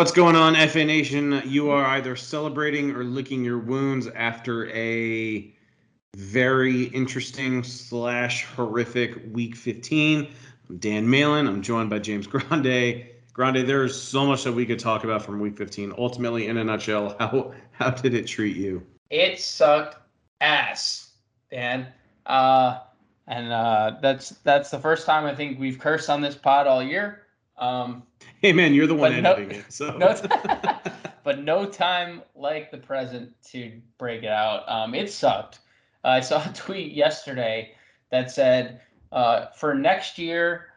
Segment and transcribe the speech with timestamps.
[0.00, 1.42] What's going on, FA Nation?
[1.44, 5.54] You are either celebrating or licking your wounds after a
[6.16, 10.26] very interesting slash horrific week 15.
[10.70, 11.46] I'm Dan Malin.
[11.46, 13.04] I'm joined by James Grande.
[13.34, 15.92] Grande, there's so much that we could talk about from week 15.
[15.98, 18.82] Ultimately, in a nutshell, how how did it treat you?
[19.10, 19.98] It sucked
[20.40, 21.10] ass,
[21.50, 21.86] Dan.
[22.24, 22.78] Uh,
[23.26, 26.82] and uh, that's that's the first time I think we've cursed on this pod all
[26.82, 27.26] year.
[27.60, 28.02] Um,
[28.40, 29.64] hey man, you're the one editing no, it.
[29.68, 29.96] So.
[29.98, 30.16] No
[31.24, 34.68] but no time like the present to break it out.
[34.68, 35.60] Um, it sucked.
[36.04, 37.74] Uh, I saw a tweet yesterday
[38.10, 38.80] that said,
[39.12, 40.68] uh, "For next year,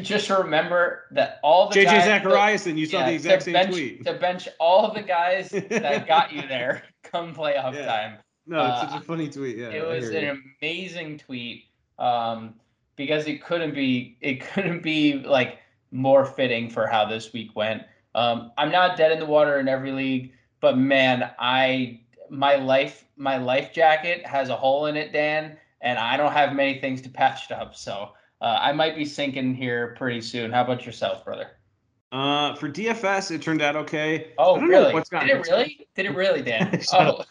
[0.00, 3.52] just remember that all the JJ guys, Zacharias, and you saw yeah, the exact same
[3.54, 4.04] bench, tweet.
[4.04, 7.86] To bench all the guys that got you there come playoff yeah.
[7.86, 8.18] time.
[8.46, 9.56] No, it's uh, such a funny tweet.
[9.58, 10.42] Yeah, it was an you.
[10.62, 11.64] amazing tweet
[11.98, 12.54] um,
[12.94, 15.58] because it couldn't be it couldn't be like
[15.90, 17.82] more fitting for how this week went.
[18.14, 23.04] Um, I'm not dead in the water in every league, but man, I my life
[23.16, 27.00] my life jacket has a hole in it, Dan, and I don't have many things
[27.02, 27.74] to patch it up.
[27.74, 30.50] So uh, I might be sinking here pretty soon.
[30.50, 31.50] How about yourself, brother?
[32.12, 34.32] Uh, for DFS, it turned out okay.
[34.38, 34.92] Oh, really?
[34.92, 35.86] Did it really?
[35.96, 36.80] Did it really, Dan?
[36.92, 37.24] oh.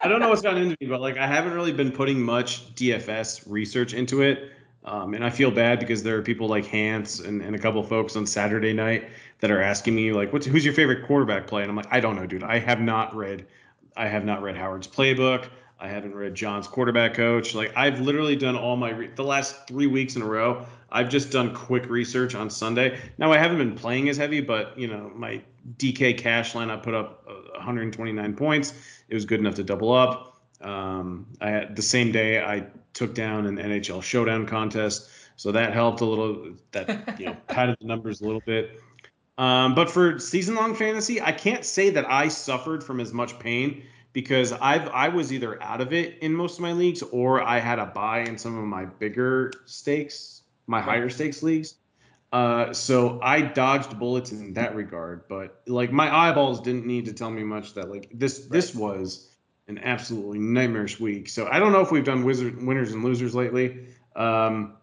[0.00, 2.74] I don't know what's gotten into me, but like I haven't really been putting much
[2.74, 4.52] DFS research into it.
[4.86, 7.82] Um, and I feel bad because there are people like Hans and, and a couple
[7.82, 9.08] folks on Saturday night
[9.40, 11.98] that are asking me like, "What's who's your favorite quarterback play?" And I'm like, I
[11.98, 12.44] don't know, dude.
[12.44, 13.46] I have not read,
[13.96, 15.48] I have not read Howard's playbook.
[15.78, 17.54] I haven't read John's quarterback coach.
[17.54, 20.64] Like I've literally done all my re- the last three weeks in a row.
[20.90, 22.98] I've just done quick research on Sunday.
[23.18, 25.42] Now I haven't been playing as heavy, but you know my
[25.78, 28.72] DK cash line I put up 129 points.
[29.08, 30.40] It was good enough to double up.
[30.62, 35.72] Um, I had the same day I took down an NHL Showdown contest, so that
[35.72, 36.54] helped a little.
[36.72, 38.80] That you know padded the numbers a little bit.
[39.38, 43.38] Um, but for season long fantasy, I can't say that I suffered from as much
[43.38, 43.82] pain
[44.14, 47.58] because I've I was either out of it in most of my leagues or I
[47.58, 51.74] had a buy in some of my bigger stakes, my higher stakes leagues.
[52.32, 57.12] Uh, so I dodged bullets in that regard, but like my eyeballs didn't need to
[57.12, 58.50] tell me much that like this right.
[58.50, 59.35] this was
[59.68, 61.28] an absolutely nightmarish week.
[61.28, 63.86] So I don't know if we've done wizard winners and losers lately.
[64.14, 64.76] Um,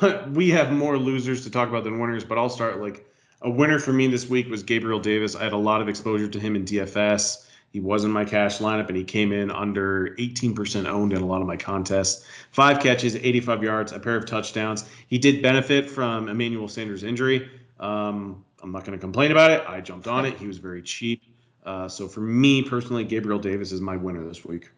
[0.00, 2.24] but we have more losers to talk about than winners.
[2.24, 3.06] But I'll start like
[3.42, 5.34] a winner for me this week was Gabriel Davis.
[5.34, 7.46] I had a lot of exposure to him in DFS.
[7.72, 11.26] He was in my cash lineup and he came in under 18% owned in a
[11.26, 12.26] lot of my contests.
[12.50, 14.86] Five catches, 85 yards, a pair of touchdowns.
[15.06, 17.48] He did benefit from Emmanuel Sanders' injury.
[17.78, 19.62] Um, I'm not going to complain about it.
[19.68, 20.36] I jumped on it.
[20.36, 21.22] He was very cheap.
[21.64, 24.70] Uh, so for me personally, Gabriel Davis is my winner this week.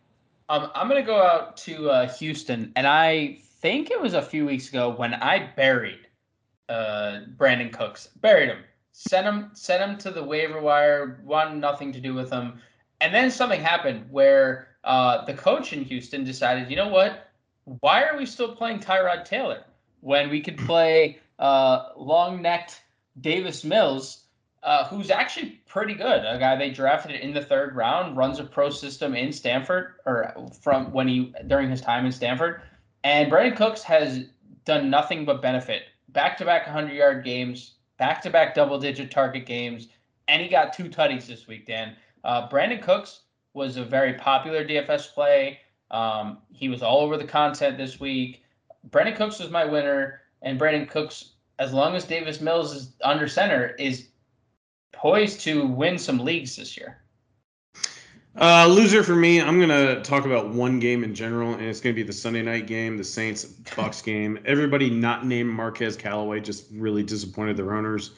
[0.48, 4.22] Um, I'm going to go out to uh, Houston, and I think it was a
[4.22, 6.08] few weeks ago when I buried
[6.68, 8.58] uh, Brandin Cooks, buried him,
[8.92, 12.60] sent him, sent him to the waiver wire, wanted nothing to do with him,
[13.00, 17.30] and then something happened where uh, the coach in Houston decided, you know what?
[17.80, 19.64] Why are we still playing Tyrod Taylor
[20.00, 22.82] when we could play uh, long-necked
[23.20, 24.21] Davis Mills?
[24.62, 26.24] Uh, who's actually pretty good.
[26.24, 30.32] A guy they drafted in the third round, runs a pro system in Stanford, or
[30.60, 32.62] from when he during his time in Stanford.
[33.02, 34.26] And Brandin Cooks has
[34.64, 35.84] done nothing but benefit.
[36.10, 39.88] Back to back 100 yard games, back to back double digit target games,
[40.28, 41.96] and he got two tutties this week, Dan.
[42.22, 43.22] Uh, Brandin Cooks
[43.54, 45.58] was a very popular DFS play.
[45.90, 48.42] Um, he was all over the content this week.
[48.90, 53.28] Brandin Cooks was my winner, and Brandin Cooks, as long as Davis Mills is under
[53.28, 54.08] center, is
[54.92, 56.98] poised to win some leagues this year?
[58.34, 59.40] Uh, loser for me.
[59.40, 62.66] I'm gonna talk about one game in general, and it's gonna be the Sunday night
[62.66, 64.38] game, the Saints Bucs game.
[64.46, 68.12] Everybody not named Marquez Callaway just really disappointed their owners.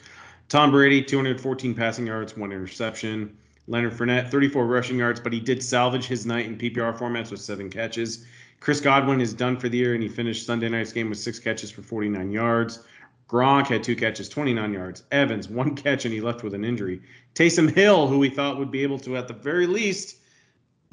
[0.47, 3.35] Tom Brady, 214 passing yards, one interception.
[3.67, 7.41] Leonard Fournette, 34 rushing yards, but he did salvage his night in PPR formats with
[7.41, 8.25] seven catches.
[8.59, 11.39] Chris Godwin is done for the year, and he finished Sunday night's game with six
[11.39, 12.79] catches for 49 yards.
[13.27, 15.03] Gronk had two catches, 29 yards.
[15.11, 17.01] Evans, one catch, and he left with an injury.
[17.33, 20.17] Taysom Hill, who we thought would be able to, at the very least,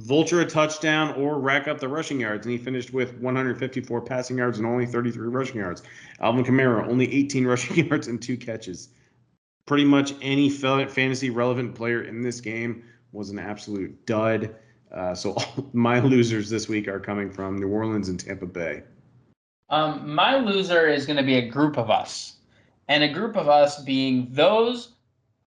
[0.00, 4.38] vulture a touchdown or rack up the rushing yards, and he finished with 154 passing
[4.38, 5.82] yards and only 33 rushing yards.
[6.20, 8.88] Alvin Kamara, only 18 rushing yards and two catches.
[9.66, 12.82] Pretty much any fantasy relevant player in this game
[13.12, 14.54] was an absolute dud.
[14.90, 15.36] Uh, so
[15.72, 18.82] my losers this week are coming from New Orleans and Tampa Bay.
[19.72, 22.36] Um, my loser is going to be a group of us,
[22.88, 24.92] and a group of us being those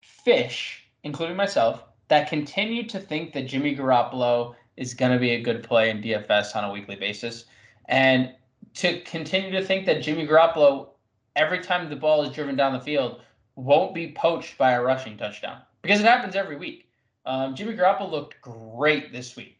[0.01, 5.41] fish, including myself, that continue to think that Jimmy Garoppolo is going to be a
[5.41, 7.45] good play in DFS on a weekly basis,
[7.85, 8.33] and
[8.73, 10.89] to continue to think that Jimmy Garoppolo,
[11.35, 13.21] every time the ball is driven down the field,
[13.55, 16.89] won't be poached by a rushing touchdown because it happens every week.
[17.27, 19.59] Um, Jimmy Garoppolo looked great this week,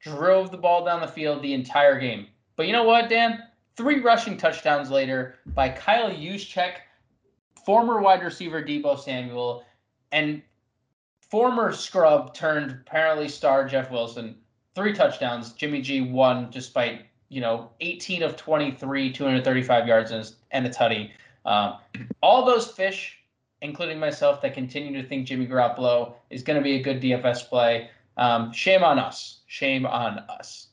[0.00, 2.28] drove the ball down the field the entire game.
[2.54, 3.42] But you know what, Dan?
[3.76, 6.76] Three rushing touchdowns later by Kyle Juszczyk,
[7.64, 9.64] former wide receiver Deebo Samuel,
[10.12, 10.40] and
[11.20, 14.38] former scrub turned apparently star Jeff Wilson.
[14.74, 15.52] Three touchdowns.
[15.52, 21.10] Jimmy G won despite you know 18 of 23, 235 yards and, and a tutty.
[21.44, 21.76] Um,
[22.22, 23.18] all those fish,
[23.60, 27.48] including myself, that continue to think Jimmy Garoppolo is going to be a good DFS
[27.48, 27.90] play.
[28.16, 29.40] Um, shame on us.
[29.46, 30.68] Shame on us.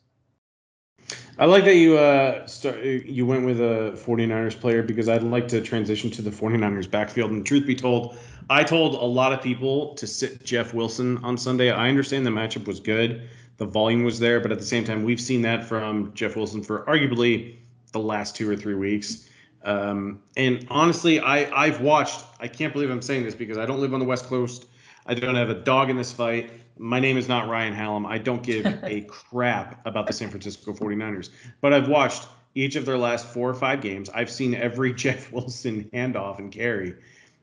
[1.39, 5.47] I like that you uh start you went with a 49ers player because I'd like
[5.49, 8.17] to transition to the 49ers backfield and truth be told,
[8.49, 11.71] I told a lot of people to sit Jeff Wilson on Sunday.
[11.71, 13.27] I understand the matchup was good.
[13.57, 16.61] The volume was there, but at the same time we've seen that from Jeff Wilson
[16.61, 17.57] for arguably
[17.91, 19.29] the last 2 or 3 weeks.
[19.63, 22.25] Um, and honestly, I I've watched.
[22.39, 24.65] I can't believe I'm saying this because I don't live on the West Coast.
[25.05, 26.51] I don't have a dog in this fight.
[26.77, 28.05] My name is not Ryan Hallam.
[28.05, 31.29] I don't give a crap about the San Francisco 49ers.
[31.61, 34.09] But I've watched each of their last four or five games.
[34.09, 36.95] I've seen every Jeff Wilson handoff and carry,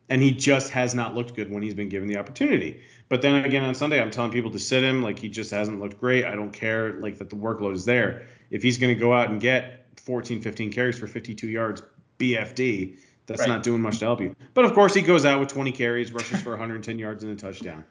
[0.09, 2.83] and he just has not looked good when he's been given the opportunity.
[3.09, 5.03] But then again, on Sunday, I'm telling people to sit him.
[5.03, 6.25] Like he just hasn't looked great.
[6.25, 6.95] I don't care.
[6.95, 8.27] Like that the workload is there.
[8.51, 11.83] If he's going to go out and get 14, 15 carries for 52 yards,
[12.19, 13.49] BFD, that's right.
[13.49, 14.35] not doing much to help you.
[14.55, 17.37] But of course, he goes out with 20 carries, rushes for 110 yards and a
[17.37, 17.85] touchdown.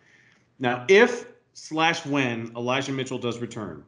[0.59, 3.83] Now, if slash when Elijah Mitchell does return,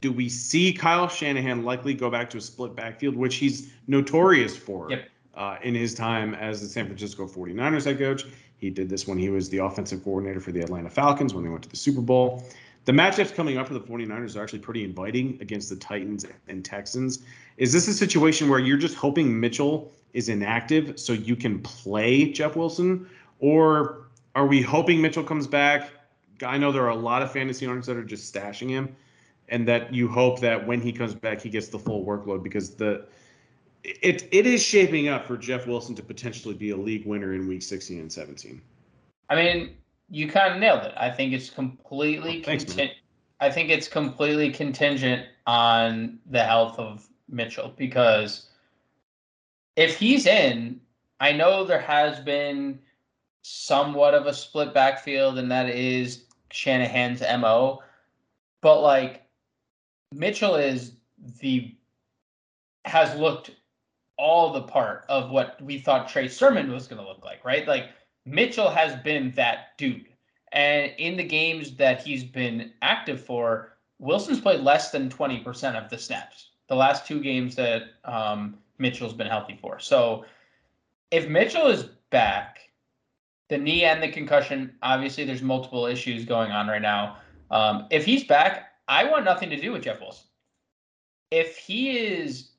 [0.00, 4.56] do we see Kyle Shanahan likely go back to a split backfield, which he's notorious
[4.56, 5.08] for yep.
[5.34, 8.26] uh, in his time as the San Francisco 49ers head coach?
[8.56, 11.50] He did this when he was the offensive coordinator for the Atlanta Falcons when they
[11.50, 12.44] went to the Super Bowl.
[12.84, 16.64] The matchups coming up for the 49ers are actually pretty inviting against the Titans and
[16.64, 17.20] Texans.
[17.56, 22.32] Is this a situation where you're just hoping Mitchell is inactive so you can play
[22.32, 23.08] Jeff Wilson?
[23.38, 25.90] Or are we hoping Mitchell comes back?
[26.42, 28.94] I know there are a lot of fantasy owners that are just stashing him,
[29.48, 32.74] and that you hope that when he comes back, he gets the full workload because
[32.74, 33.06] the
[33.84, 37.48] it it is shaping up for Jeff Wilson to potentially be a league winner in
[37.48, 38.60] week 16 and 17.
[39.28, 39.76] I mean,
[40.08, 40.94] you kind of nailed it.
[40.96, 42.92] I think it's completely oh, thanks, conti-
[43.40, 48.48] I think it's completely contingent on the health of Mitchell because
[49.76, 50.80] if he's in,
[51.18, 52.78] I know there has been
[53.42, 57.82] somewhat of a split backfield, and that is Shanahan's MO.
[58.60, 59.22] But like
[60.12, 60.92] Mitchell is
[61.40, 61.74] the
[62.84, 63.50] has looked
[64.18, 67.66] all the part of what we thought Trey Sermon was going to look like, right?
[67.66, 67.90] Like
[68.24, 70.06] Mitchell has been that dude.
[70.52, 75.88] And in the games that he's been active for, Wilson's played less than 20% of
[75.88, 76.50] the snaps.
[76.68, 79.78] The last two games that um, Mitchell's been healthy for.
[79.78, 80.24] So
[81.10, 82.58] if Mitchell is back,
[83.52, 87.18] the knee and the concussion, obviously there's multiple issues going on right now.
[87.50, 90.24] Um, if he's back, I want nothing to do with Jeff Wilson.
[91.30, 92.52] If he is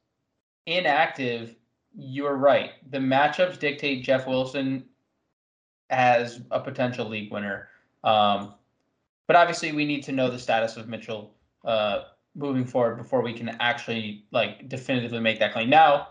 [0.68, 1.56] inactive,
[1.96, 2.74] you're right.
[2.92, 4.86] The matchups dictate Jeff Wilson
[5.90, 7.70] as a potential league winner.
[8.04, 8.54] Um,
[9.26, 11.34] but obviously, we need to know the status of Mitchell
[11.66, 12.04] uh,
[12.36, 15.72] moving forward before we can actually like definitively make that claim.
[15.72, 16.10] Now,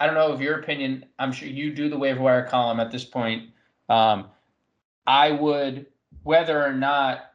[0.00, 1.04] I don't know of your opinion.
[1.18, 3.50] I'm sure you do the waiver wire column at this point.
[3.88, 4.28] Um,
[5.06, 5.86] I would,
[6.22, 7.32] whether or not,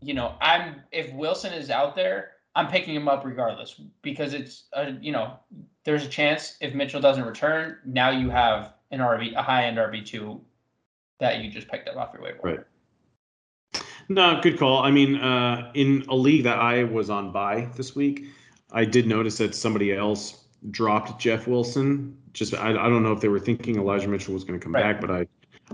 [0.00, 4.64] you know, I'm if Wilson is out there, I'm picking him up regardless because it's
[4.72, 5.38] a, you know,
[5.84, 9.76] there's a chance if Mitchell doesn't return, now you have an RB, a high end
[9.76, 10.40] RB two
[11.20, 12.38] that you just picked up off your waiver.
[12.42, 12.60] Right.
[14.08, 14.82] No, good call.
[14.82, 18.24] I mean, uh, in a league that I was on by this week,
[18.72, 22.16] I did notice that somebody else dropped Jeff Wilson.
[22.32, 24.74] Just I, I don't know if they were thinking Elijah Mitchell was going to come
[24.74, 24.82] right.
[24.82, 25.26] back, but I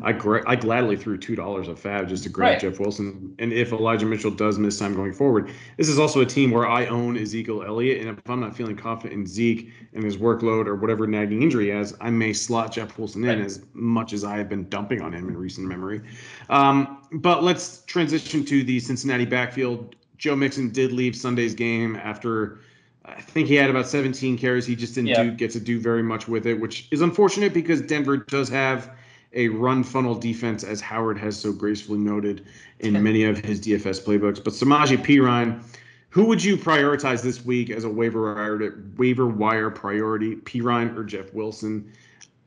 [0.02, 2.60] I, gra- I gladly threw two dollars of FAAB just to grab right.
[2.60, 3.34] Jeff Wilson.
[3.38, 6.66] And if Elijah Mitchell does miss time going forward, this is also a team where
[6.66, 10.66] I own Ezekiel Elliott, and if I'm not feeling confident in Zeke and his workload
[10.66, 13.46] or whatever nagging injury he has, I may slot Jeff Wilson in right.
[13.46, 16.00] as much as I have been dumping on him in recent memory.
[16.48, 19.94] Um, but let's transition to the Cincinnati backfield.
[20.18, 22.60] Joe Mixon did leave Sunday's game after.
[23.04, 24.66] I think he had about 17 carries.
[24.66, 25.24] He just didn't yeah.
[25.24, 28.90] do, get to do very much with it, which is unfortunate because Denver does have
[29.34, 32.46] a run funnel defense, as Howard has so gracefully noted
[32.80, 34.42] in many of his DFS playbooks.
[34.42, 35.62] But Samaje Perine,
[36.08, 41.04] who would you prioritize this week as a waiver wire, waiver wire priority, Perine or
[41.04, 41.92] Jeff Wilson?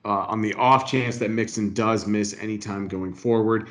[0.06, 3.68] Uh, on the off chance that Mixon does miss any time going forward.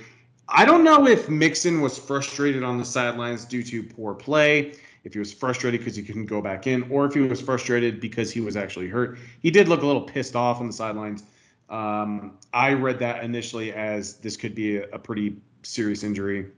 [0.50, 4.74] I don't know if Mixon was frustrated on the sidelines due to poor play,
[5.06, 8.00] if he was frustrated because he couldn't go back in, or if he was frustrated
[8.00, 9.18] because he was actually hurt.
[9.40, 11.22] He did look a little pissed off on the sidelines
[11.70, 16.48] Um, I read that initially as this could be a, a pretty serious injury,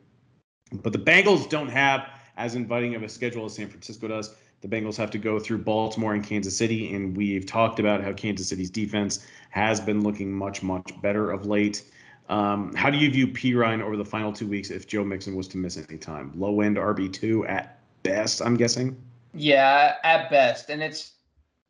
[0.83, 4.35] but the Bengals don't have as inviting of a schedule as San Francisco does.
[4.63, 8.13] The Bengals have to go through Baltimore and Kansas City, and we've talked about how
[8.15, 11.85] Kansas City's defense has been looking much, much better of late.
[12.29, 15.49] Um, how do you view Perine over the final two weeks if Joe Mixon was
[15.49, 16.33] to miss any time?
[16.35, 18.97] Low end RB2 at best, I'm guessing.
[19.35, 20.71] Yeah, at best.
[20.71, 21.13] And it's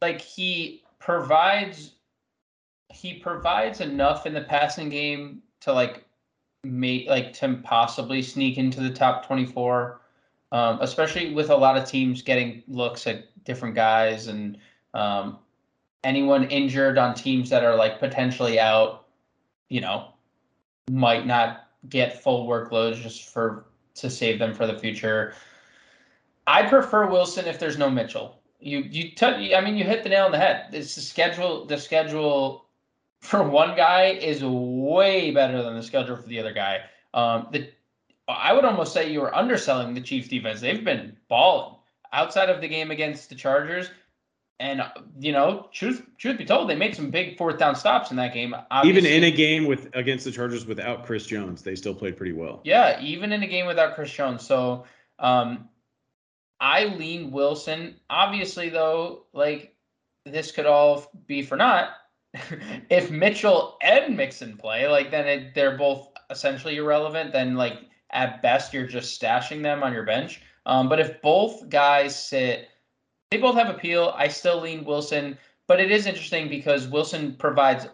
[0.00, 1.92] like he provides
[2.90, 6.04] he provides enough in the passing game to like
[6.64, 10.00] make like to possibly sneak into the top 24
[10.50, 14.58] um, especially with a lot of teams getting looks at different guys and
[14.94, 15.38] um,
[16.02, 19.06] anyone injured on teams that are like potentially out
[19.68, 20.08] you know
[20.90, 25.34] might not get full workloads just for to save them for the future
[26.48, 30.08] i prefer wilson if there's no mitchell you you t- I mean you hit the
[30.08, 32.68] nail on the head it's the schedule the schedule
[33.20, 36.82] for one guy is way better than the schedule for the other guy.
[37.14, 37.68] Um, the
[38.28, 40.60] I would almost say you were underselling the Chiefs defense.
[40.60, 41.76] They've been balling
[42.12, 43.90] outside of the game against the Chargers.
[44.60, 44.82] And
[45.20, 48.34] you know, truth truth be told, they made some big fourth down stops in that
[48.34, 48.54] game.
[48.70, 52.16] Obviously, even in a game with against the Chargers without Chris Jones, they still played
[52.16, 52.60] pretty well.
[52.64, 54.44] Yeah, even in a game without Chris Jones.
[54.44, 54.84] So
[55.20, 55.68] um,
[56.60, 57.96] I lean Wilson.
[58.10, 59.74] Obviously, though, like
[60.24, 61.90] this could all be for naught
[62.90, 67.32] if Mitchell and Mixon play, like then it, they're both essentially irrelevant.
[67.32, 67.78] Then like
[68.10, 70.42] at best you're just stashing them on your bench.
[70.66, 72.68] Um, but if both guys sit,
[73.30, 74.14] they both have appeal.
[74.16, 77.86] I still lean Wilson, but it is interesting because Wilson provides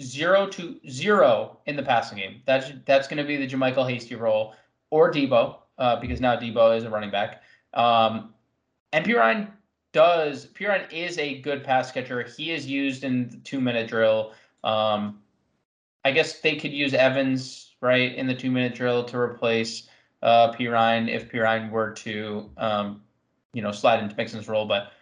[0.00, 2.42] zero to zero in the passing game.
[2.46, 4.54] That's that's going to be the JaMycal Hasty role
[4.90, 7.42] or Deebo uh, because now Deebo is a running back.
[7.78, 8.34] Um,
[8.92, 9.48] and Perine
[9.92, 12.22] does Perine is a good pass catcher.
[12.24, 14.34] He is used in the two minute drill.
[14.64, 15.22] Um,
[16.04, 19.88] I guess they could use Evans right in the two minute drill to replace
[20.22, 20.58] uh, if
[21.30, 23.02] Perine were to um,
[23.52, 24.66] you know slide into Mixon's role.
[24.66, 24.92] But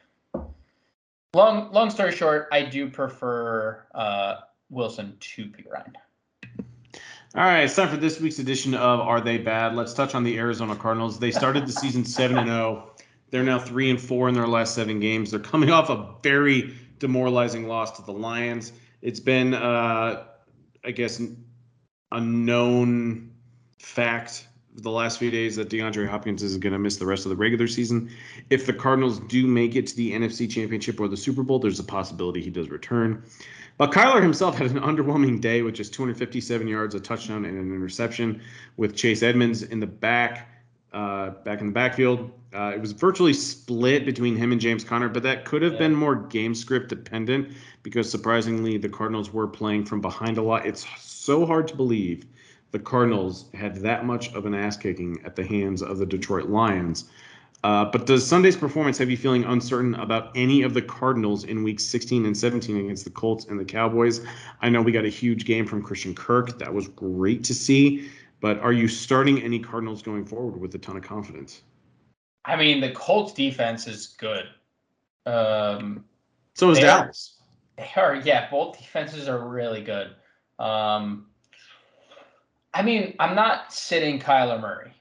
[1.35, 4.37] long long story short, I do prefer uh,
[4.68, 5.95] Wilson to Perine.
[7.37, 9.75] All right, it's time for this week's edition of Are They Bad?
[9.75, 11.19] Let's touch on the Arizona Cardinals.
[11.19, 12.87] They started the season seven and zero.
[12.87, 13.02] Oh.
[13.31, 15.33] They're now three and four in their last seven games.
[15.33, 18.73] They're coming off a very demoralizing loss to the Lions.
[19.02, 20.25] It's been, uh,
[20.83, 21.21] I guess,
[22.11, 23.33] a known
[23.81, 27.31] fact the last few days that DeAndre Hopkins is going to miss the rest of
[27.31, 28.11] the regular season.
[28.49, 31.81] If the Cardinals do make it to the NFC Championship or the Super Bowl, there's
[31.81, 33.25] a possibility he does return.
[33.78, 37.75] But Kyler himself had an underwhelming day with just 257 yards, a touchdown, and an
[37.75, 38.40] interception,
[38.76, 40.49] with Chase Edmonds in the back,
[40.95, 42.30] uh, back in the backfield.
[42.54, 45.80] Uh, it was virtually split between him and James Conner, but that could have yeah.
[45.80, 47.52] been more game script dependent
[47.83, 50.64] because surprisingly, the Cardinals were playing from behind a lot.
[50.64, 52.25] It's so hard to believe
[52.73, 56.49] the Cardinals had that much of an ass kicking at the hands of the Detroit
[56.49, 57.11] Lions.
[57.65, 61.63] Uh, but does Sunday's performance have you feeling uncertain about any of the Cardinals in
[61.63, 64.21] weeks 16 and 17 against the Colts and the Cowboys?
[64.61, 66.59] I know we got a huge game from Christian Kirk.
[66.59, 68.11] That was great to see.
[68.41, 71.63] But are you starting any Cardinals going forward with a ton of confidence?
[72.45, 74.45] I mean, the Colts defense is good.
[75.25, 76.05] Um,
[76.55, 77.39] so is Dallas.
[77.79, 78.49] Are, they are, yeah.
[78.51, 80.15] Both defenses are really good.
[80.59, 81.27] Um,
[82.73, 84.93] I mean, I'm not sitting Kyler Murray.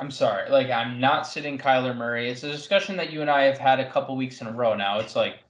[0.00, 2.30] I'm sorry, like I'm not sitting Kyler Murray.
[2.30, 4.76] It's a discussion that you and I have had a couple weeks in a row
[4.76, 5.00] now.
[5.00, 5.40] It's like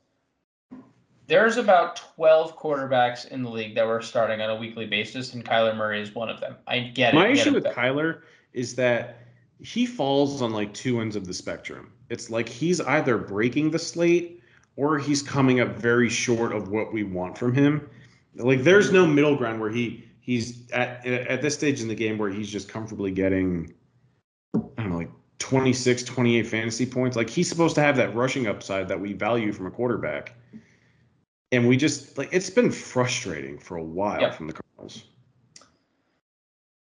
[1.26, 5.44] there's about 12 quarterbacks in the league that we're starting on a weekly basis, and
[5.44, 6.56] Kyler Murray is one of them.
[6.66, 7.16] I get it.
[7.16, 8.22] My issue with Kyler
[8.54, 9.18] is that
[9.60, 11.92] he falls on like two ends of the spectrum.
[12.08, 14.42] It's like he's either breaking the slate
[14.76, 17.88] or he's coming up very short of what we want from him.
[18.36, 22.16] Like there's no middle ground where he he's at at this stage in the game
[22.16, 23.74] where he's just comfortably getting
[24.54, 27.16] I don't know like 26 28 fantasy points.
[27.16, 30.34] Like he's supposed to have that rushing upside that we value from a quarterback.
[31.52, 34.34] And we just like it's been frustrating for a while yep.
[34.34, 35.04] from the Cardinals.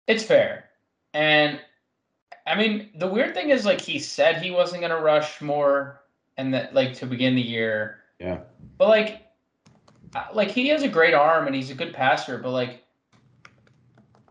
[0.07, 0.65] It's fair.
[1.15, 1.61] And
[2.47, 6.03] I mean, the weird thing is like he said he wasn't gonna rush more
[6.37, 7.99] and that like to begin the year.
[8.19, 8.41] Yeah.
[8.79, 9.23] But like
[10.15, 12.83] uh, like he has a great arm and he's a good passer, but like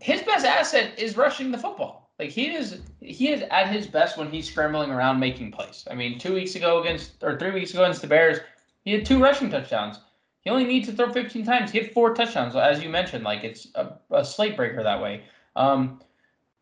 [0.02, 2.05] his best asset is rushing the football.
[2.20, 5.86] Like he is he is at his best when he's scrambling around making plays.
[5.90, 8.40] I mean, two weeks ago against or three weeks ago against the Bears,
[8.84, 10.00] he had two rushing touchdowns.
[10.42, 11.72] He only needs to throw 15 times.
[11.72, 13.24] He had four touchdowns, as you mentioned.
[13.24, 15.24] Like it's a, a slate breaker that way.
[15.56, 16.00] Um,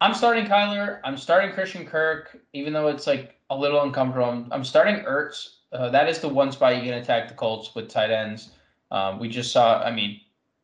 [0.02, 1.00] I'm starting Kyler.
[1.04, 4.48] I'm starting Christian Kirk, even though it's like a little uncomfortable.
[4.52, 5.56] I'm, starting Ertz.
[5.72, 8.52] Uh, that is the one spot you can attack the Colts with tight ends.
[8.92, 9.82] Um, we just saw.
[9.82, 10.20] I mean,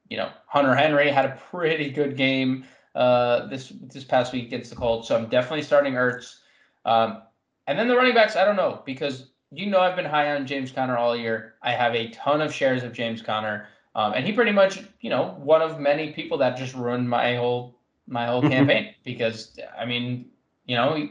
[0.10, 2.65] you know, Hunter Henry had a pretty good game
[2.96, 5.08] uh, this this past week against the Colts.
[5.08, 6.38] So I'm definitely starting Ertz.
[6.86, 7.22] Um,
[7.67, 10.48] and then the running backs, I don't know because you know I've been high on
[10.48, 11.55] James Conner all year.
[11.62, 15.10] I have a ton of shares of James Conner, um, and he pretty much, you
[15.10, 17.75] know, one of many people that just ruined my whole
[18.08, 20.25] my whole campaign because I mean,
[20.65, 21.10] you know,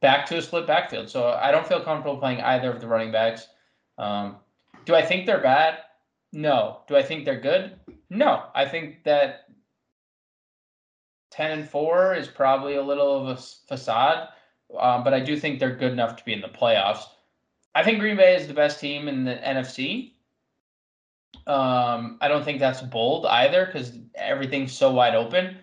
[0.00, 1.08] back to a split backfield.
[1.08, 3.48] So I don't feel comfortable playing either of the running backs.
[3.98, 4.36] Um,
[4.84, 5.78] do I think they're bad?
[6.32, 6.80] No.
[6.88, 7.78] Do I think they're good?
[8.10, 8.44] No.
[8.54, 9.46] I think that
[11.34, 14.28] 10 and 4 is probably a little of a facade,
[14.78, 17.04] um, but I do think they're good enough to be in the playoffs.
[17.74, 20.12] I think Green Bay is the best team in the NFC.
[21.46, 25.56] Um, I don't think that's bold either because everything's so wide open.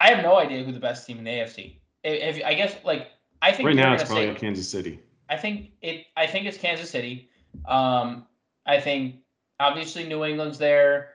[0.00, 1.76] I have no idea who the best team in the AFC.
[2.04, 3.08] If, if I guess like
[3.42, 5.00] I think right now it's probably say, Kansas City.
[5.28, 6.06] I think it.
[6.16, 7.28] I think it's Kansas City.
[7.66, 8.26] Um,
[8.66, 9.16] I think
[9.58, 11.10] obviously New England's there,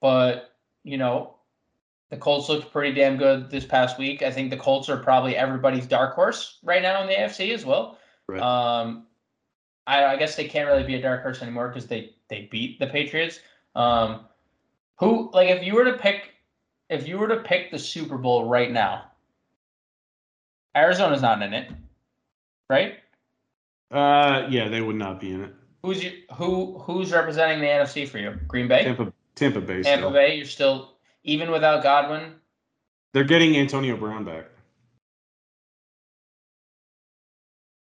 [0.00, 1.36] but you know,
[2.12, 4.22] the Colts looked pretty damn good this past week.
[4.22, 7.64] I think the Colts are probably everybody's dark horse right now in the AFC as
[7.64, 7.98] well.
[8.28, 8.38] Right.
[8.38, 9.06] Um,
[9.86, 12.78] I, I guess they can't really be a dark horse anymore because they they beat
[12.78, 13.40] the Patriots.
[13.74, 14.26] Um,
[14.98, 16.34] who like if you were to pick
[16.90, 19.06] if you were to pick the Super Bowl right now,
[20.76, 21.72] Arizona's not in it,
[22.68, 22.96] right?
[23.90, 25.54] Uh, yeah, they would not be in it.
[25.82, 26.78] Who's you, who?
[26.80, 28.38] Who's representing the NFC for you?
[28.46, 28.84] Green Bay.
[28.84, 29.82] Tampa, Tampa Bay.
[29.82, 30.10] Tampa still.
[30.10, 30.36] Bay.
[30.36, 30.91] You're still
[31.24, 32.34] even without Godwin.
[33.12, 34.46] They're getting Antonio Brown back.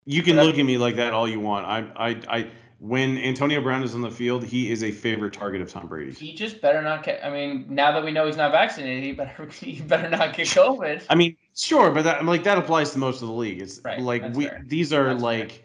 [0.06, 1.66] You can look at me like that all you want.
[1.66, 2.48] I, I, I.
[2.80, 6.12] When Antonio Brown is on the field, he is a favorite target of Tom Brady.
[6.12, 7.24] He just better not get.
[7.24, 10.48] I mean, now that we know he's not vaccinated, he better he better not get
[10.48, 11.06] COVID.
[11.10, 13.62] I mean, sure, but that like that applies to most of the league.
[13.62, 14.62] It's right, like we fair.
[14.68, 15.62] these are that's like fair.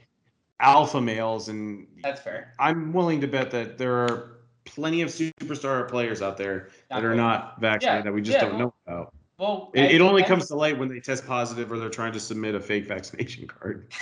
[0.60, 2.54] alpha males, and that's fair.
[2.60, 4.37] I'm willing to bet that there are
[4.68, 8.42] plenty of superstar players out there that are not vaccinated yeah, that we just yeah,
[8.42, 9.14] don't well, know about.
[9.38, 12.20] Well, it, it only comes to light when they test positive or they're trying to
[12.20, 13.92] submit a fake vaccination card.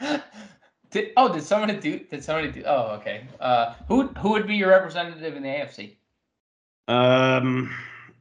[0.90, 2.00] did, oh, did somebody do?
[2.10, 2.62] Did somebody do?
[2.66, 3.26] Oh, okay.
[3.38, 5.96] Uh, who who would be your representative in the AFC?
[6.88, 7.74] Um,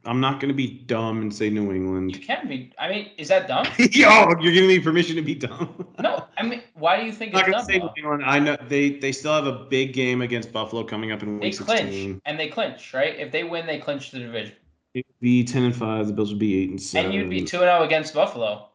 [0.06, 2.16] I'm not going to be dumb and say New England.
[2.16, 2.72] You can be.
[2.80, 3.66] I mean, is that dumb?
[3.78, 5.88] Yo, you're giving me permission to be dumb.
[6.00, 7.66] no, I mean, why do you think I'm it's not dumb?
[7.68, 8.24] Say New England.
[8.26, 11.58] I know they they still have a big game against Buffalo coming up in week
[11.58, 12.22] they clinch, 16.
[12.26, 13.18] and they clinch, right?
[13.18, 14.56] If they win, they clinch the division.
[14.94, 16.08] It'd be ten and five.
[16.08, 17.12] The Bills would be eight and seven.
[17.12, 18.70] And you'd be two and zero oh against Buffalo.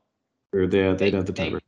[0.53, 1.61] Or they they'd they, have the tiebreaker.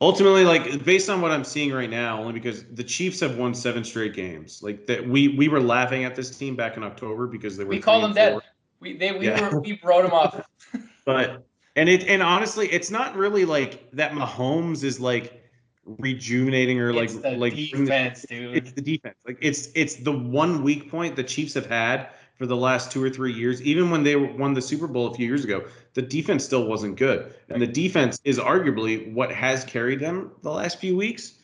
[0.00, 3.52] Ultimately, like based on what I'm seeing right now, only because the Chiefs have won
[3.52, 4.62] seven straight games.
[4.62, 7.70] Like that, we we were laughing at this team back in October because they were.
[7.70, 8.38] We call them dead.
[8.80, 9.48] We they we yeah.
[9.48, 10.40] were we wrote them off.
[11.04, 14.12] but and it and honestly, it's not really like that.
[14.12, 15.42] Mahomes is like
[15.84, 18.56] rejuvenating or like like defense, dude.
[18.56, 19.16] It's the defense.
[19.26, 23.02] Like it's it's the one weak point the Chiefs have had for the last two
[23.02, 23.62] or three years.
[23.62, 25.64] Even when they won the Super Bowl a few years ago,
[25.94, 30.50] the defense still wasn't good, and the defense is arguably what has carried them the
[30.50, 31.34] last few weeks.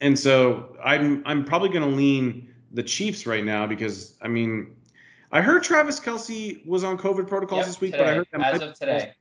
[0.00, 4.75] And so I'm I'm probably going to lean the Chiefs right now because I mean
[5.32, 8.26] I heard Travis Kelce was on COVID protocols yep, this week, today, but I heard
[8.32, 9.12] that as of today.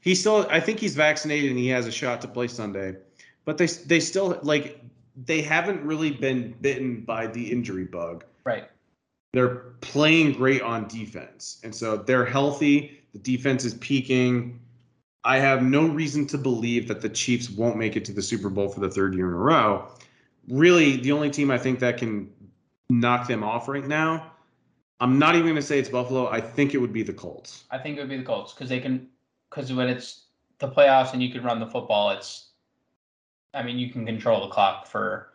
[0.00, 2.96] He still, I think he's vaccinated and he has a shot to play Sunday,
[3.44, 4.80] but they they still like
[5.16, 8.24] they haven't really been bitten by the injury bug.
[8.44, 8.64] Right.
[9.32, 13.02] They're playing great on defense, and so they're healthy.
[13.12, 14.60] The defense is peaking.
[15.22, 18.48] I have no reason to believe that the Chiefs won't make it to the Super
[18.48, 19.88] Bowl for the third year in a row.
[20.48, 22.32] Really, the only team I think that can
[22.88, 24.29] knock them off right now
[25.00, 26.28] I'm not even going to say it's Buffalo.
[26.28, 27.64] I think it would be the Colts.
[27.70, 29.08] I think it would be the Colts because they can
[29.48, 30.26] because when it's
[30.58, 32.50] the playoffs and you can run the football, it's
[33.54, 35.30] I mean you can control the clock for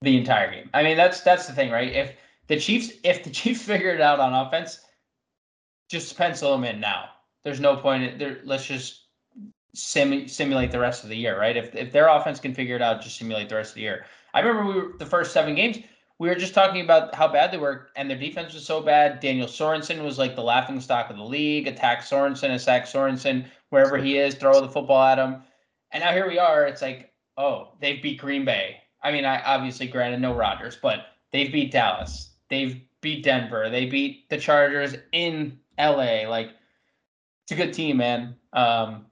[0.00, 0.68] the entire game.
[0.74, 1.92] I mean that's that's the thing, right?
[1.92, 2.14] If
[2.48, 4.80] the Chiefs if the Chiefs figure it out on offense,
[5.88, 7.10] just pencil them in now.
[7.44, 8.02] There's no point.
[8.02, 9.02] In, there, let's just
[9.74, 11.56] sim, simulate the rest of the year, right?
[11.56, 14.04] If if their offense can figure it out, just simulate the rest of the year.
[14.34, 15.78] I remember we were the first seven games
[16.22, 19.18] we were just talking about how bad they were, and their defense was so bad.
[19.18, 21.66] Daniel Sorensen was like the laughing stock of the league.
[21.66, 25.42] Attack Sorensen, attack Sorensen, wherever he is, throw the football at him.
[25.90, 26.64] And now here we are.
[26.64, 28.76] It's like, oh, they beat Green Bay.
[29.02, 32.30] I mean, I obviously granted no Rodgers, but they've beat Dallas.
[32.48, 33.68] They've beat Denver.
[33.68, 36.28] They beat the Chargers in LA.
[36.28, 36.50] Like,
[37.42, 38.36] it's a good team, man.
[38.52, 39.06] Um,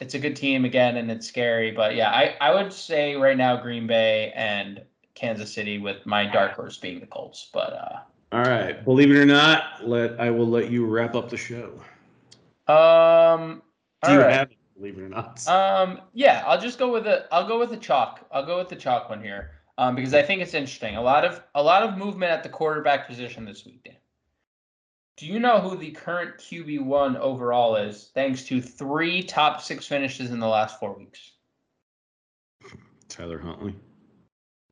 [0.00, 1.72] it's a good team again, and it's scary.
[1.72, 6.26] But yeah, I, I would say right now Green Bay and Kansas City with my
[6.26, 7.50] dark horse being the Colts.
[7.52, 7.98] But uh,
[8.32, 11.72] all right, believe it or not, let I will let you wrap up the show.
[12.66, 13.62] Um,
[14.02, 14.32] do you right.
[14.32, 14.56] have it?
[14.76, 15.46] Believe it or not.
[15.46, 17.26] Um, yeah, I'll just go with it.
[17.30, 18.26] I'll go with the chalk.
[18.32, 19.52] I'll go with the chalk one here.
[19.78, 20.96] um, because I think it's interesting.
[20.96, 23.96] A lot of a lot of movement at the quarterback position this week, Dan.
[25.16, 28.10] Do you know who the current QB one overall is?
[28.14, 31.32] Thanks to three top six finishes in the last four weeks.
[33.08, 33.76] Tyler Huntley.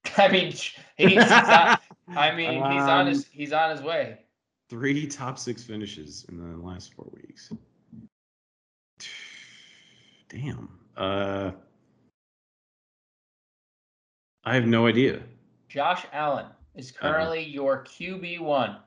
[0.16, 4.18] I mean, he's, he's on, I mean, he's on his he's on his way.
[4.68, 7.52] Three top six finishes in the last four weeks.
[10.28, 10.68] Damn.
[10.96, 11.50] Uh,
[14.44, 15.20] I have no idea.
[15.68, 18.78] Josh Allen is currently your QB one.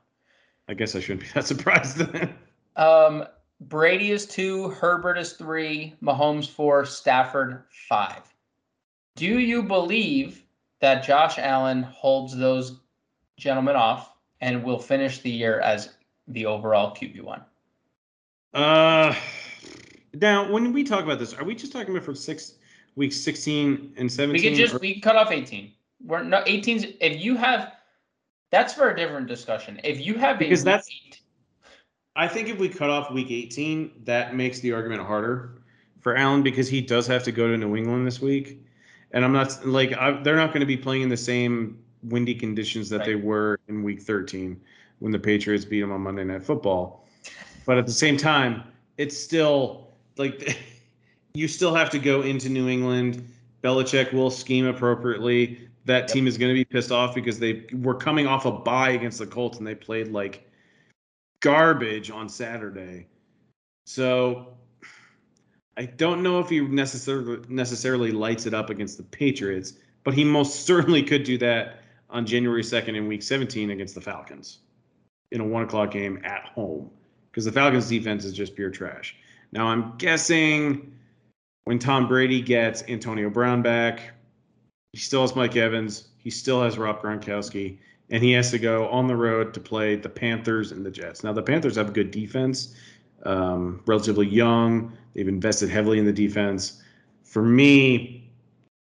[0.68, 2.34] I guess I shouldn't be that surprised then.
[2.74, 3.24] Um,
[3.60, 8.22] Brady is two, Herbert is three, Mahomes four, Stafford five.
[9.14, 10.42] Do you believe
[10.80, 12.80] that Josh Allen holds those
[13.36, 15.94] gentlemen off and will finish the year as
[16.28, 17.42] the overall QB one?
[18.54, 19.14] Uh,
[20.14, 22.54] now when we talk about this, are we just talking about for six
[22.94, 24.42] weeks, sixteen and seventeen?
[24.42, 25.72] We could just or- we can cut off eighteen.
[26.04, 27.72] We're no 18's if you have
[28.50, 29.80] that's for a different discussion.
[29.82, 31.20] If you have Because that's- eight-
[32.14, 35.60] I think if we cut off week 18, that makes the argument harder
[36.00, 38.62] for Allen because he does have to go to New England this week.
[39.12, 42.34] And I'm not like I, they're not going to be playing in the same windy
[42.34, 44.60] conditions that they were in week 13
[44.98, 47.06] when the Patriots beat them on Monday Night Football.
[47.64, 48.64] But at the same time,
[48.98, 50.58] it's still like
[51.34, 53.28] you still have to go into New England.
[53.62, 55.68] Belichick will scheme appropriately.
[55.84, 56.08] That Yep.
[56.08, 59.20] team is going to be pissed off because they were coming off a bye against
[59.20, 60.44] the Colts and they played like
[61.40, 63.06] garbage on Saturday.
[63.86, 64.48] So
[65.76, 70.24] I don't know if he necessarily necessarily lights it up against the Patriots, but he
[70.24, 74.58] most certainly could do that on January 2nd in Week 17 against the Falcons
[75.32, 76.90] in a one o'clock game at home
[77.30, 79.16] because the Falcons defense is just pure trash.
[79.52, 80.92] Now I'm guessing
[81.64, 84.12] when Tom Brady gets Antonio Brown back,
[84.92, 88.88] he still has Mike Evans, he still has Rob Gronkowski, and he has to go
[88.88, 91.24] on the road to play the Panthers and the Jets.
[91.24, 92.74] Now the Panthers have a good defense,
[93.26, 94.96] um, relatively young.
[95.14, 96.82] They've invested heavily in the defense.
[97.22, 98.30] For me,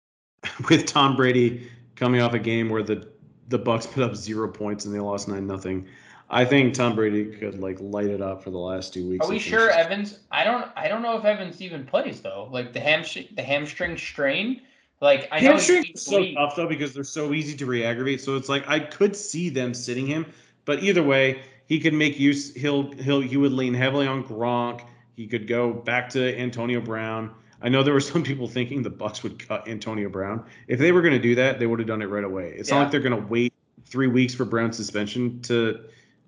[0.70, 3.08] with Tom Brady coming off a game where the
[3.50, 5.86] the Bucs put up zero points and they lost nine nothing,
[6.30, 9.26] I think Tom Brady could like light it up for the last two weeks.
[9.26, 10.20] Are we sure Evans?
[10.32, 10.70] I don't.
[10.76, 12.50] I don't know if Evans even plays though.
[12.52, 14.62] Like the hamstring, the hamstring strain.
[15.02, 18.22] Like I he's are so tough though because they're so easy to re-aggravate.
[18.22, 20.26] So it's like I could see them sitting him,
[20.66, 22.54] but either way, he could make use.
[22.54, 24.82] He'll he'll he would lean heavily on Gronk.
[25.16, 27.34] He could go back to Antonio Brown.
[27.64, 30.46] I know there were some people thinking the Bucs would cut Antonio Brown.
[30.68, 32.54] If they were going to do that, they would have done it right away.
[32.56, 32.76] It's Yeah.
[32.76, 33.52] not like they're going to wait
[33.88, 35.80] three weeks for Brown's suspension to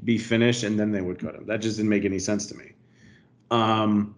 [0.03, 1.45] be finished and then they would cut him.
[1.45, 2.71] That just didn't make any sense to me.
[3.51, 4.15] Um,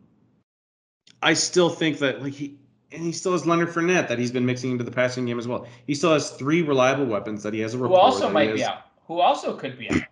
[1.21, 2.57] I still think that like he
[2.93, 5.45] and he still has Leonard Fournette that he's been mixing into the passing game as
[5.45, 5.67] well.
[5.87, 8.83] He still has three reliable weapons that he has a Who also might be out.
[9.07, 10.06] Who also could be out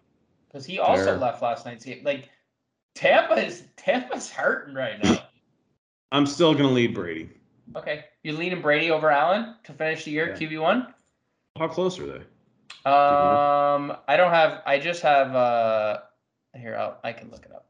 [0.56, 1.18] because he also Fair.
[1.18, 2.02] left last night's game.
[2.06, 2.30] Like
[2.96, 5.24] Tampa is Tampa's hurting right now.
[6.14, 7.30] I'm still gonna lead Brady.
[7.76, 10.48] Okay, you leaning Brady over Allen to finish the year Yeah.
[10.48, 10.94] QB one.
[11.58, 12.20] How close are they?
[12.90, 14.62] Um, I don't have.
[14.66, 15.36] I just have.
[15.36, 16.00] Uh,
[16.56, 17.68] here, I'll, I can look it up.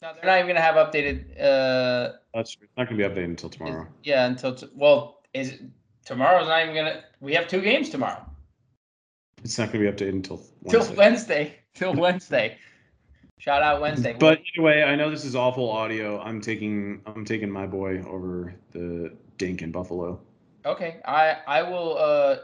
[0.00, 1.40] No, they're not even gonna have updated.
[1.40, 3.86] Uh, That's it's not gonna be updated until tomorrow.
[4.02, 5.60] yeah, until t- well, is
[6.04, 7.04] tomorrow's not even gonna.
[7.20, 8.26] We have two games tomorrow.
[9.44, 10.96] It's not gonna be updated until Till Wednesday.
[10.96, 11.54] Wednesday.
[11.74, 12.58] Till Wednesday.
[13.38, 14.14] Shout out Wednesday.
[14.18, 16.20] But anyway, I know this is awful audio.
[16.20, 20.20] I'm taking I'm taking my boy over the Dink in Buffalo.
[20.64, 21.98] okay, I I will.
[21.98, 22.36] Uh,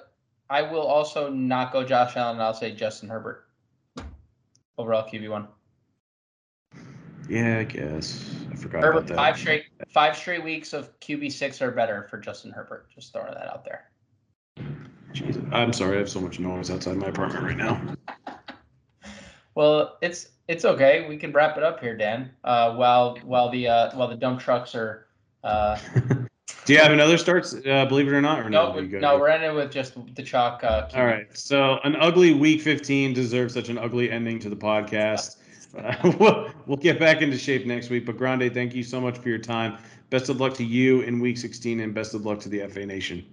[0.50, 2.40] I will also not go Josh Allen.
[2.40, 3.46] I'll say Justin Herbert.
[4.76, 5.48] Overall QB one.
[7.28, 8.34] Yeah, I guess.
[8.50, 9.16] I forgot Herbert about that.
[9.16, 12.88] five straight five straight weeks of QB six or better for Justin Herbert.
[12.92, 13.90] Just throwing that out there.
[15.12, 15.42] Jesus.
[15.52, 17.80] I'm sorry, I have so much noise outside my apartment right now.
[19.54, 21.06] Well, it's it's okay.
[21.08, 22.30] We can wrap it up here, Dan.
[22.44, 25.06] Uh, while while the uh, while the dump trucks are.
[25.42, 25.78] Uh,
[26.64, 27.54] Do you have another starts?
[27.54, 28.78] Uh, believe it or not, or no, no?
[28.80, 30.62] You no, we're ending with just the chalk.
[30.62, 31.26] Uh, All right.
[31.36, 35.36] So an ugly week 15 deserves such an ugly ending to the podcast.
[36.18, 38.06] We'll, we'll get back into shape next week.
[38.06, 39.76] But Grande, thank you so much for your time.
[40.10, 42.86] Best of luck to you in week 16 and best of luck to the FA
[42.86, 43.24] Nation.